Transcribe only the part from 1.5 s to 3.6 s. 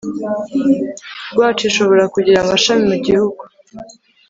ishobora kugira amashami mu gihugu